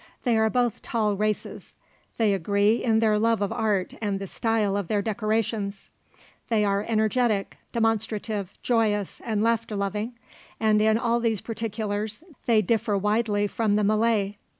They 0.23 0.35
are 0.35 0.49
both 0.49 0.81
tall 0.81 1.13
races. 1.15 1.75
They 2.17 2.33
agree 2.33 2.83
in 2.83 3.01
their 3.01 3.19
love 3.19 3.39
of 3.39 3.51
art 3.51 3.93
and 4.01 4.17
the 4.17 4.25
style 4.25 4.75
of 4.75 4.87
their 4.87 5.03
decorations. 5.03 5.91
They 6.49 6.65
are 6.65 6.83
energetic, 6.87 7.57
demonstrative, 7.71 8.51
joyous, 8.63 9.21
and 9.23 9.43
laughter 9.43 9.75
loving, 9.75 10.17
and 10.59 10.81
in 10.81 10.97
all 10.97 11.19
these 11.19 11.41
particulars 11.41 12.23
they 12.47 12.63
differ 12.63 12.97
widely 12.97 13.45
from 13.45 13.75
the 13.75 13.83
Malay. 13.83 14.37